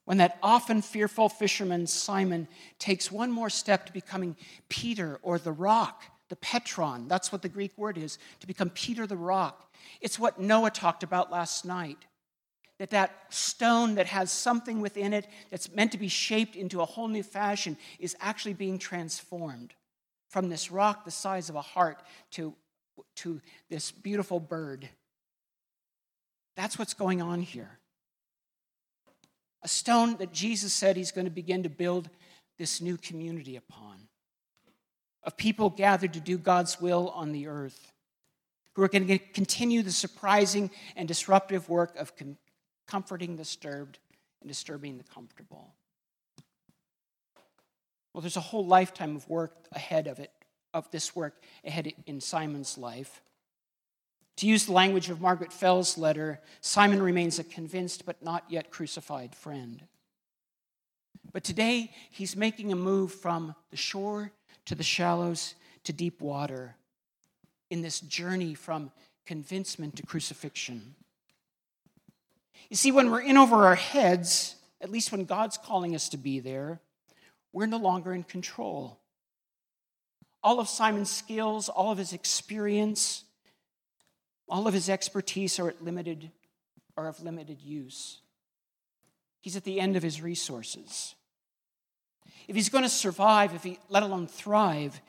When 0.05 0.17
that 0.17 0.39
often 0.41 0.81
fearful 0.81 1.29
fisherman, 1.29 1.85
Simon, 1.85 2.47
takes 2.79 3.11
one 3.11 3.31
more 3.31 3.51
step 3.51 3.85
to 3.85 3.93
becoming 3.93 4.37
Peter 4.69 5.19
or 5.21 5.37
the 5.37 5.51
rock, 5.51 6.01
the 6.29 6.35
Petron. 6.37 7.07
That's 7.07 7.31
what 7.31 7.43
the 7.43 7.47
Greek 7.47 7.77
word 7.77 7.99
is, 7.99 8.17
to 8.39 8.47
become 8.47 8.71
Peter 8.71 9.05
the 9.05 9.15
rock. 9.15 9.71
It's 10.01 10.17
what 10.17 10.39
Noah 10.39 10.71
talked 10.71 11.03
about 11.03 11.31
last 11.31 11.63
night 11.63 12.07
that 12.79 12.91
that 12.91 13.11
stone 13.29 13.95
that 13.95 14.07
has 14.07 14.31
something 14.31 14.81
within 14.81 15.13
it 15.13 15.27
that's 15.49 15.73
meant 15.73 15.91
to 15.93 15.97
be 15.97 16.07
shaped 16.07 16.55
into 16.55 16.81
a 16.81 16.85
whole 16.85 17.07
new 17.07 17.23
fashion 17.23 17.77
is 17.99 18.15
actually 18.19 18.53
being 18.53 18.77
transformed 18.77 19.73
from 20.29 20.49
this 20.49 20.71
rock 20.71 21.05
the 21.05 21.11
size 21.11 21.49
of 21.49 21.55
a 21.55 21.61
heart 21.61 22.01
to, 22.31 22.53
to 23.15 23.41
this 23.69 23.91
beautiful 23.91 24.39
bird. 24.39 24.87
That's 26.55 26.77
what's 26.77 26.93
going 26.93 27.21
on 27.21 27.41
here. 27.41 27.79
A 29.63 29.67
stone 29.67 30.17
that 30.17 30.33
Jesus 30.33 30.73
said 30.73 30.97
he's 30.97 31.11
going 31.11 31.25
to 31.25 31.31
begin 31.31 31.63
to 31.63 31.69
build 31.69 32.09
this 32.57 32.81
new 32.81 32.97
community 32.97 33.55
upon 33.55 34.07
of 35.27 35.35
people 35.35 35.69
gathered 35.69 36.13
to 36.13 36.21
do 36.21 36.37
God's 36.37 36.79
will 36.79 37.09
on 37.09 37.33
the 37.33 37.47
earth 37.47 37.91
who 38.73 38.81
are 38.81 38.87
going 38.87 39.05
to 39.05 39.17
continue 39.17 39.83
the 39.83 39.91
surprising 39.91 40.71
and 40.95 41.05
disruptive 41.05 41.67
work 41.67 41.95
of 41.97 42.15
comforting 42.87 43.35
the 43.35 43.43
disturbed 43.43 43.99
and 44.41 44.47
disturbing 44.47 44.97
the 44.97 45.03
comfortable. 45.03 45.73
Well, 48.13 48.21
there's 48.21 48.37
a 48.37 48.41
whole 48.41 48.65
lifetime 48.65 49.15
of 49.15 49.29
work 49.29 49.53
ahead 49.71 50.07
of 50.07 50.19
it, 50.19 50.31
of 50.73 50.89
this 50.91 51.15
work 51.15 51.41
ahead 51.63 51.93
in 52.05 52.19
Simon's 52.19 52.77
life. 52.77 53.21
To 54.37 54.47
use 54.47 54.65
the 54.65 54.71
language 54.71 55.09
of 55.09 55.21
Margaret 55.21 55.51
Fell's 55.51 55.97
letter, 55.97 56.39
Simon 56.61 57.01
remains 57.01 57.39
a 57.39 57.43
convinced 57.43 58.05
but 58.05 58.23
not 58.23 58.45
yet 58.49 58.71
crucified 58.71 59.35
friend. 59.35 59.83
But 61.33 61.43
today, 61.43 61.91
he's 62.09 62.35
making 62.35 62.71
a 62.71 62.75
move 62.75 63.11
from 63.11 63.55
the 63.69 63.77
shore 63.77 64.31
to 64.65 64.75
the 64.75 64.83
shallows 64.83 65.55
to 65.83 65.93
deep 65.93 66.21
water 66.21 66.75
in 67.69 67.81
this 67.81 67.99
journey 67.99 68.53
from 68.53 68.91
convincement 69.25 69.95
to 69.97 70.03
crucifixion. 70.03 70.95
You 72.69 72.75
see, 72.75 72.91
when 72.91 73.11
we're 73.11 73.21
in 73.21 73.37
over 73.37 73.65
our 73.65 73.75
heads, 73.75 74.55
at 74.81 74.91
least 74.91 75.11
when 75.11 75.25
God's 75.25 75.57
calling 75.57 75.95
us 75.95 76.09
to 76.09 76.17
be 76.17 76.39
there, 76.39 76.81
we're 77.53 77.65
no 77.65 77.77
longer 77.77 78.13
in 78.13 78.23
control. 78.23 78.99
All 80.43 80.59
of 80.59 80.67
Simon's 80.69 81.09
skills, 81.09 81.69
all 81.69 81.91
of 81.91 81.97
his 81.97 82.13
experience, 82.13 83.23
all 84.47 84.67
of 84.67 84.73
his 84.73 84.89
expertise 84.89 85.59
are 85.59 85.69
at 85.69 85.83
limited 85.83 86.31
are 86.97 87.07
of 87.07 87.21
limited 87.21 87.61
use. 87.61 88.19
He's 89.39 89.55
at 89.55 89.63
the 89.63 89.79
end 89.79 89.95
of 89.95 90.03
his 90.03 90.19
resources. 90.19 91.13
If 92.47 92.55
he's 92.55 92.69
going 92.69 92.83
to 92.83 92.89
survive, 92.89 93.53
if 93.53 93.63
he 93.63 93.77
let 93.87 94.01
alone 94.01 94.25
thrive 94.25 94.99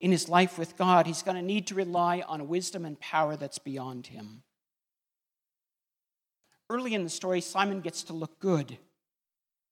in 0.00 0.12
his 0.12 0.28
life 0.28 0.58
with 0.58 0.76
God, 0.76 1.06
he's 1.06 1.22
going 1.22 1.36
to 1.36 1.42
need 1.42 1.66
to 1.66 1.74
rely 1.74 2.22
on 2.26 2.40
a 2.40 2.44
wisdom 2.44 2.84
and 2.84 2.98
power 3.00 3.36
that's 3.36 3.58
beyond 3.58 4.06
him. 4.06 4.43
Early 6.74 6.94
in 6.94 7.04
the 7.04 7.08
story, 7.08 7.40
Simon 7.40 7.80
gets 7.80 8.02
to 8.02 8.12
look 8.12 8.40
good. 8.40 8.78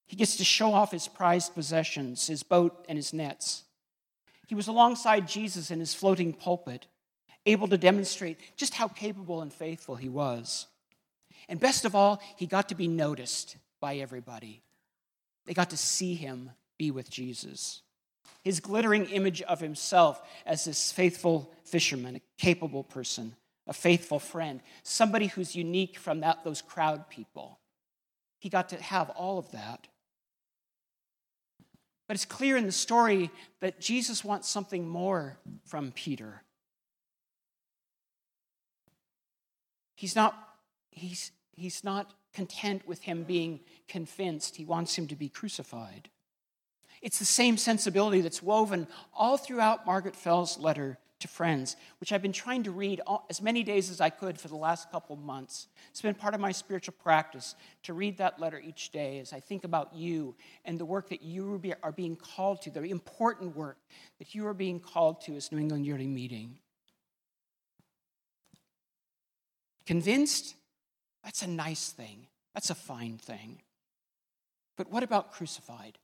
He 0.05 0.15
gets 0.15 0.37
to 0.37 0.45
show 0.45 0.73
off 0.73 0.93
his 0.93 1.09
prized 1.09 1.53
possessions, 1.53 2.27
his 2.27 2.43
boat 2.43 2.85
and 2.87 2.97
his 2.97 3.11
nets. 3.11 3.65
He 4.47 4.55
was 4.55 4.69
alongside 4.69 5.27
Jesus 5.27 5.69
in 5.69 5.81
his 5.81 5.93
floating 5.93 6.31
pulpit, 6.31 6.87
able 7.45 7.67
to 7.67 7.77
demonstrate 7.77 8.37
just 8.55 8.75
how 8.75 8.87
capable 8.87 9.41
and 9.41 9.51
faithful 9.51 9.97
he 9.97 10.07
was. 10.07 10.67
And 11.49 11.59
best 11.59 11.83
of 11.83 11.93
all, 11.93 12.21
he 12.37 12.47
got 12.47 12.69
to 12.69 12.75
be 12.75 12.87
noticed 12.87 13.57
by 13.81 13.97
everybody. 13.97 14.61
They 15.45 15.53
got 15.53 15.71
to 15.71 15.77
see 15.77 16.15
him 16.15 16.51
be 16.77 16.89
with 16.89 17.09
Jesus. 17.09 17.81
His 18.45 18.61
glittering 18.61 19.07
image 19.07 19.41
of 19.41 19.59
himself 19.59 20.21
as 20.45 20.63
this 20.63 20.93
faithful 20.93 21.53
fisherman, 21.65 22.15
a 22.15 22.21
capable 22.37 22.85
person, 22.85 23.35
a 23.67 23.73
faithful 23.73 24.19
friend, 24.19 24.61
somebody 24.83 25.27
who's 25.27 25.55
unique 25.55 25.97
from 25.97 26.19
that, 26.19 26.43
those 26.43 26.61
crowd 26.61 27.09
people. 27.09 27.59
He 28.39 28.49
got 28.49 28.69
to 28.69 28.81
have 28.81 29.09
all 29.11 29.37
of 29.37 29.51
that. 29.51 29.87
But 32.07 32.15
it's 32.15 32.25
clear 32.25 32.57
in 32.57 32.65
the 32.65 32.71
story 32.71 33.31
that 33.61 33.79
Jesus 33.79 34.23
wants 34.23 34.49
something 34.49 34.87
more 34.87 35.37
from 35.65 35.93
Peter. 35.93 36.43
He's 39.95 40.15
not, 40.15 40.35
he's, 40.91 41.31
he's 41.53 41.83
not 41.83 42.13
content 42.33 42.85
with 42.85 43.03
him 43.03 43.23
being 43.23 43.61
convinced, 43.87 44.57
he 44.57 44.65
wants 44.65 44.97
him 44.97 45.07
to 45.07 45.15
be 45.15 45.29
crucified. 45.29 46.09
It's 47.01 47.19
the 47.19 47.25
same 47.25 47.57
sensibility 47.57 48.21
that's 48.21 48.43
woven 48.43 48.87
all 49.13 49.37
throughout 49.37 49.85
Margaret 49.85 50.15
Fell's 50.15 50.57
letter 50.57 50.97
to 51.23 51.27
friends, 51.27 51.75
which 51.99 52.13
I've 52.13 52.21
been 52.21 52.31
trying 52.31 52.63
to 52.63 52.71
read 52.71 53.01
all, 53.07 53.25
as 53.29 53.41
many 53.41 53.63
days 53.63 53.89
as 53.89 53.99
I 53.99 54.09
could 54.09 54.39
for 54.39 54.47
the 54.47 54.55
last 54.55 54.91
couple 54.91 55.15
months. 55.15 55.67
It's 55.89 56.01
been 56.01 56.13
part 56.13 56.35
of 56.35 56.39
my 56.39 56.51
spiritual 56.51 56.93
practice 57.01 57.55
to 57.83 57.93
read 57.93 58.17
that 58.17 58.39
letter 58.39 58.59
each 58.59 58.91
day 58.91 59.19
as 59.19 59.33
I 59.33 59.39
think 59.39 59.63
about 59.63 59.95
you 59.95 60.35
and 60.63 60.79
the 60.79 60.85
work 60.85 61.09
that 61.09 61.23
you 61.23 61.59
are 61.81 61.91
being 61.91 62.15
called 62.15 62.61
to, 62.61 62.69
the 62.69 62.83
important 62.83 63.55
work 63.55 63.77
that 64.19 64.35
you 64.35 64.45
are 64.47 64.53
being 64.53 64.79
called 64.79 65.21
to 65.21 65.35
as 65.35 65.51
New 65.51 65.57
England 65.57 65.85
Yearly 65.85 66.07
Meeting. 66.07 66.59
Convinced? 69.85 70.55
That's 71.23 71.41
a 71.41 71.47
nice 71.47 71.91
thing. 71.91 72.27
That's 72.53 72.69
a 72.69 72.75
fine 72.75 73.17
thing. 73.17 73.61
But 74.77 74.91
what 74.91 75.03
about 75.03 75.31
crucified? 75.31 75.97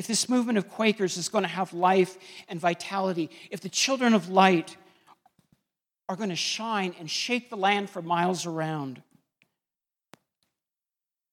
If 0.00 0.06
this 0.06 0.30
movement 0.30 0.56
of 0.56 0.66
Quakers 0.66 1.18
is 1.18 1.28
going 1.28 1.42
to 1.42 1.48
have 1.48 1.74
life 1.74 2.16
and 2.48 2.58
vitality, 2.58 3.28
if 3.50 3.60
the 3.60 3.68
children 3.68 4.14
of 4.14 4.30
light 4.30 4.78
are 6.08 6.16
going 6.16 6.30
to 6.30 6.36
shine 6.36 6.94
and 6.98 7.10
shake 7.10 7.50
the 7.50 7.56
land 7.56 7.90
for 7.90 8.00
miles 8.00 8.46
around, 8.46 9.02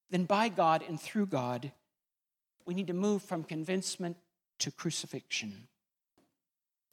then 0.09 0.25
by 0.25 0.49
God 0.49 0.83
and 0.85 0.99
through 0.99 1.27
God, 1.27 1.71
we 2.65 2.73
need 2.73 2.87
to 2.87 2.93
move 2.93 3.21
from 3.21 3.45
convincement 3.45 4.17
to 4.59 4.69
crucifixion. 4.69 5.69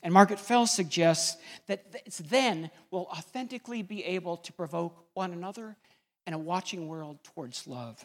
And 0.00 0.14
Margaret 0.14 0.38
Fell 0.38 0.68
suggests 0.68 1.42
that 1.66 1.86
it's 2.06 2.18
then 2.18 2.70
we'll 2.92 3.06
authentically 3.06 3.82
be 3.82 4.04
able 4.04 4.36
to 4.36 4.52
provoke 4.52 5.06
one 5.14 5.32
another 5.32 5.76
and 6.24 6.36
a 6.36 6.38
watching 6.38 6.86
world 6.86 7.18
towards 7.24 7.66
love. 7.66 8.04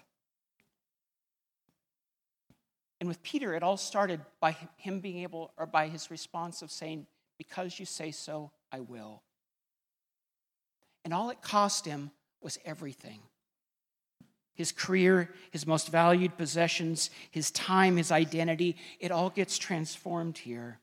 And 3.00 3.08
with 3.08 3.24
Peter, 3.24 3.54
it 3.54 3.64
all 3.64 3.78
started 3.78 4.20
by 4.40 4.58
him 4.78 5.00
being 5.00 5.20
able, 5.20 5.52
or 5.58 5.66
by 5.66 5.88
his 5.88 6.12
response 6.12 6.62
of 6.62 6.72
saying, 6.72 7.08
Because 7.38 7.80
you 7.80 7.86
say 7.86 8.12
so, 8.12 8.52
I 8.72 8.82
will. 8.82 9.24
And 11.06 11.14
all 11.14 11.30
it 11.30 11.42
cost 11.42 11.86
him 11.86 12.12
was 12.42 12.60
everything 12.66 13.22
his 14.60 14.74
career, 14.74 15.34
his 15.52 15.66
most 15.66 15.88
valued 15.88 16.36
possessions, 16.38 17.12
his 17.32 17.50
time, 17.52 17.96
his 17.96 18.12
identity. 18.12 18.76
It 19.00 19.10
all 19.10 19.30
gets 19.30 19.58
transformed 19.58 20.38
here. 20.38 20.80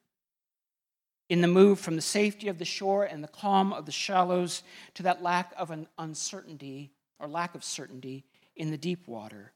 In 1.28 1.42
the 1.42 1.46
move 1.46 1.78
from 1.78 1.94
the 1.94 2.00
safety 2.00 2.49
of 2.49 2.56
the 2.56 2.64
shore 2.64 3.04
and 3.04 3.23
the 3.23 3.28
calm 3.28 3.75
of 3.75 3.85
the 3.85 3.92
shallows 3.92 4.62
to 4.94 5.02
that 5.02 5.23
lack 5.23 5.52
of 5.58 5.70
an 5.70 5.88
uncertainty 5.99 6.90
or 7.18 7.28
lack 7.28 7.54
of 7.54 7.62
certainty 7.62 8.25
in 8.56 8.70
the 8.70 8.78
deep 8.78 9.06
water. 9.06 9.52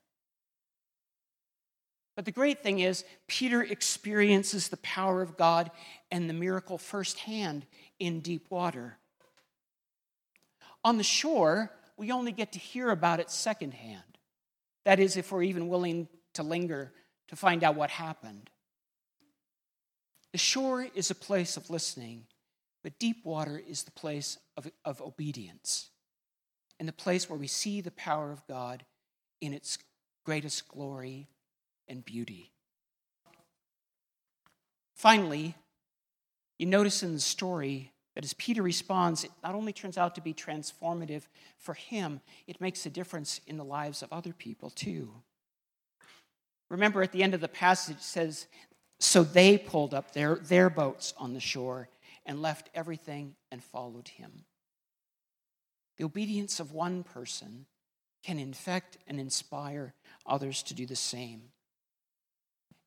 But 2.20 2.26
the 2.26 2.32
great 2.32 2.62
thing 2.62 2.80
is, 2.80 3.02
Peter 3.28 3.62
experiences 3.62 4.68
the 4.68 4.76
power 4.76 5.22
of 5.22 5.38
God 5.38 5.70
and 6.10 6.28
the 6.28 6.34
miracle 6.34 6.76
firsthand 6.76 7.64
in 7.98 8.20
deep 8.20 8.50
water. 8.50 8.98
On 10.84 10.98
the 10.98 11.02
shore, 11.02 11.70
we 11.96 12.12
only 12.12 12.32
get 12.32 12.52
to 12.52 12.58
hear 12.58 12.90
about 12.90 13.20
it 13.20 13.30
secondhand. 13.30 14.18
That 14.84 15.00
is, 15.00 15.16
if 15.16 15.32
we're 15.32 15.44
even 15.44 15.68
willing 15.68 16.08
to 16.34 16.42
linger 16.42 16.92
to 17.28 17.36
find 17.36 17.64
out 17.64 17.74
what 17.74 17.88
happened. 17.88 18.50
The 20.32 20.36
shore 20.36 20.86
is 20.94 21.10
a 21.10 21.14
place 21.14 21.56
of 21.56 21.70
listening, 21.70 22.26
but 22.82 22.98
deep 22.98 23.24
water 23.24 23.62
is 23.66 23.84
the 23.84 23.92
place 23.92 24.36
of, 24.58 24.70
of 24.84 25.00
obedience 25.00 25.88
and 26.78 26.86
the 26.86 26.92
place 26.92 27.30
where 27.30 27.38
we 27.38 27.46
see 27.46 27.80
the 27.80 27.90
power 27.92 28.30
of 28.30 28.46
God 28.46 28.84
in 29.40 29.54
its 29.54 29.78
greatest 30.26 30.68
glory 30.68 31.26
and 31.90 32.04
beauty. 32.04 32.52
Finally, 34.94 35.54
you 36.58 36.66
notice 36.66 37.02
in 37.02 37.12
the 37.12 37.20
story 37.20 37.92
that 38.14 38.24
as 38.24 38.32
Peter 38.34 38.62
responds, 38.62 39.24
it 39.24 39.30
not 39.42 39.54
only 39.54 39.72
turns 39.72 39.98
out 39.98 40.14
to 40.14 40.20
be 40.20 40.32
transformative 40.32 41.22
for 41.58 41.74
him, 41.74 42.20
it 42.46 42.60
makes 42.60 42.86
a 42.86 42.90
difference 42.90 43.40
in 43.46 43.56
the 43.56 43.64
lives 43.64 44.02
of 44.02 44.12
other 44.12 44.32
people 44.32 44.70
too. 44.70 45.10
Remember 46.68 47.02
at 47.02 47.12
the 47.12 47.22
end 47.22 47.34
of 47.34 47.40
the 47.40 47.48
passage, 47.48 47.96
it 47.96 48.02
says, 48.02 48.46
So 49.00 49.24
they 49.24 49.58
pulled 49.58 49.92
up 49.92 50.12
their, 50.12 50.36
their 50.36 50.70
boats 50.70 51.12
on 51.18 51.34
the 51.34 51.40
shore 51.40 51.88
and 52.24 52.40
left 52.40 52.70
everything 52.74 53.34
and 53.50 53.64
followed 53.64 54.08
him. 54.08 54.44
The 55.96 56.04
obedience 56.04 56.60
of 56.60 56.72
one 56.72 57.02
person 57.02 57.66
can 58.22 58.38
infect 58.38 58.98
and 59.08 59.18
inspire 59.18 59.94
others 60.26 60.62
to 60.64 60.74
do 60.74 60.86
the 60.86 60.94
same 60.94 61.50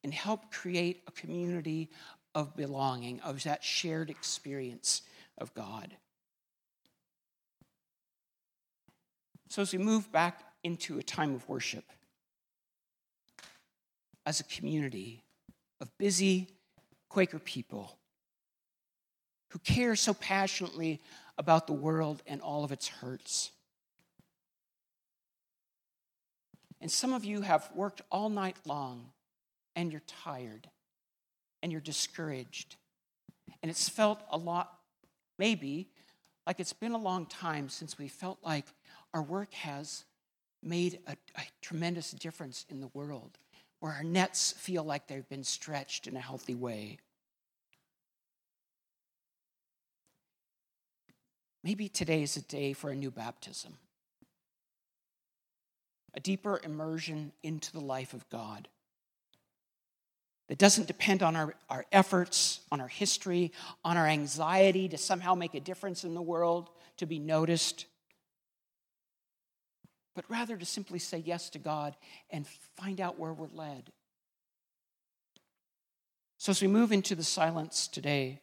and 0.03 0.13
help 0.13 0.51
create 0.51 1.03
a 1.07 1.11
community 1.11 1.89
of 2.35 2.55
belonging, 2.55 3.19
of 3.21 3.43
that 3.43 3.63
shared 3.63 4.09
experience 4.09 5.01
of 5.37 5.53
God. 5.53 5.95
So, 9.49 9.61
as 9.61 9.71
we 9.71 9.79
move 9.79 10.11
back 10.11 10.41
into 10.63 10.97
a 10.97 11.03
time 11.03 11.35
of 11.35 11.47
worship, 11.47 11.85
as 14.25 14.39
a 14.39 14.43
community 14.45 15.23
of 15.79 15.95
busy 15.97 16.47
Quaker 17.09 17.39
people 17.39 17.99
who 19.49 19.59
care 19.59 19.95
so 19.95 20.15
passionately 20.15 20.99
about 21.37 21.67
the 21.67 21.73
world 21.73 22.23
and 22.25 22.41
all 22.41 22.63
of 22.63 22.71
its 22.71 22.87
hurts. 22.87 23.51
And 26.81 26.91
some 26.91 27.13
of 27.13 27.23
you 27.23 27.41
have 27.41 27.69
worked 27.75 28.01
all 28.11 28.29
night 28.29 28.57
long 28.65 29.11
and 29.75 29.91
you're 29.91 30.01
tired 30.23 30.69
and 31.61 31.71
you're 31.71 31.81
discouraged. 31.81 32.75
And 33.61 33.69
it's 33.69 33.89
felt 33.89 34.21
a 34.29 34.37
lot, 34.37 34.73
maybe, 35.39 35.89
like 36.45 36.59
it's 36.59 36.73
been 36.73 36.91
a 36.91 36.97
long 36.97 37.25
time 37.25 37.69
since 37.69 37.97
we 37.97 38.07
felt 38.07 38.37
like 38.43 38.65
our 39.13 39.23
work 39.23 39.53
has 39.53 40.03
made 40.61 40.99
a, 41.07 41.15
a, 41.37 41.41
tremendous 41.61 42.11
difference 42.11 42.65
in 42.69 42.79
the 42.79 42.89
world, 42.93 43.37
where 43.79 43.91
our 43.91 44.03
nets 44.03 44.53
feel 44.53 44.83
like 44.83 45.07
they've 45.07 45.27
been 45.29 45.43
stretched 45.43 46.07
in 46.07 46.15
a 46.15 46.21
healthy 46.21 46.55
way. 46.55 46.97
Maybe 51.63 51.87
today 51.87 52.23
is 52.23 52.35
a 52.35 52.41
day 52.41 52.73
for 52.73 52.89
a 52.89 52.95
new 52.95 53.11
baptism, 53.11 53.77
a 56.13 56.19
deeper 56.19 56.59
immersion 56.63 57.31
into 57.41 57.71
the 57.71 57.79
life 57.79 58.13
of 58.13 58.27
God 58.29 58.67
that 60.49 60.57
doesn't 60.57 60.87
depend 60.87 61.23
on 61.23 61.35
our, 61.35 61.55
our 61.69 61.85
efforts, 61.91 62.61
on 62.71 62.81
our 62.81 62.87
history, 62.87 63.51
on 63.83 63.97
our 63.97 64.07
anxiety 64.07 64.89
to 64.89 64.97
somehow 64.97 65.35
make 65.35 65.53
a 65.53 65.59
difference 65.59 66.03
in 66.03 66.13
the 66.13 66.21
world, 66.21 66.69
to 66.97 67.05
be 67.05 67.17
noticed, 67.17 67.85
but 70.15 70.25
rather 70.29 70.57
to 70.57 70.65
simply 70.65 70.99
say 70.99 71.17
yes 71.25 71.49
to 71.51 71.59
God 71.59 71.95
and 72.29 72.45
find 72.75 73.01
out 73.01 73.17
where 73.17 73.33
we're 73.33 73.47
led. 73.53 73.91
So, 76.37 76.51
as 76.51 76.61
we 76.61 76.67
move 76.67 76.91
into 76.91 77.15
the 77.15 77.23
silence 77.23 77.87
today, 77.87 78.41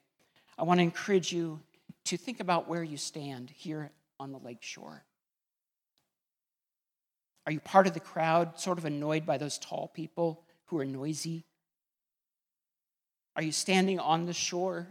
I 0.58 0.62
want 0.62 0.78
to 0.78 0.84
encourage 0.84 1.32
you 1.32 1.60
to 2.06 2.16
think 2.16 2.40
about 2.40 2.68
where 2.68 2.82
you 2.82 2.96
stand 2.96 3.50
here 3.50 3.90
on 4.18 4.32
the 4.32 4.38
lake 4.38 4.62
shore. 4.62 5.04
Are 7.46 7.52
you 7.52 7.60
part 7.60 7.86
of 7.86 7.94
the 7.94 8.00
crowd, 8.00 8.58
sort 8.58 8.78
of 8.78 8.84
annoyed 8.84 9.26
by 9.26 9.38
those 9.38 9.58
tall 9.58 9.90
people 9.94 10.44
who 10.66 10.78
are 10.78 10.84
noisy? 10.84 11.44
Are 13.36 13.42
you 13.42 13.52
standing 13.52 13.98
on 13.98 14.26
the 14.26 14.32
shore, 14.32 14.88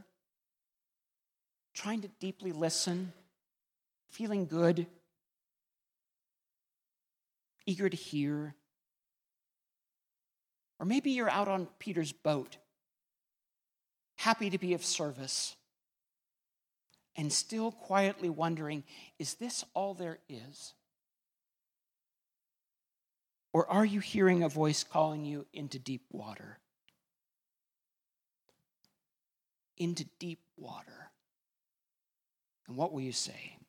trying 1.74 2.02
to 2.02 2.08
deeply 2.20 2.52
listen, 2.52 3.14
feeling 4.10 4.46
good, 4.46 4.88
eager 7.66 7.90
to 7.90 7.98
hear? 7.98 8.56
Or 10.80 10.86
maybe 10.86 11.12
you're 11.12 11.30
out 11.30 11.48
on 11.48 11.68
Peter's 11.78 12.14
boat, 12.14 12.58
happy 14.16 14.50
to 14.50 14.58
be 14.58 14.74
of 14.74 14.86
service, 14.86 15.56
and 17.16 17.32
still 17.32 17.72
quietly 17.72 18.30
wondering 18.30 18.84
is 19.20 19.34
this 19.36 19.66
all 19.74 19.94
there 19.94 20.20
is? 20.30 20.74
Or 23.52 23.70
are 23.70 23.86
you 23.86 24.00
hearing 24.00 24.44
a 24.44 24.50
voice 24.50 24.84
calling 24.84 25.26
you 25.26 25.46
into 25.54 25.80
deep 25.80 26.04
water? 26.12 26.60
Into 29.80 30.06
deep 30.20 30.40
water. 30.58 31.12
And 32.68 32.78
what 32.78 32.92
will 32.94 33.02
you 33.02 33.14
say? 33.14 33.58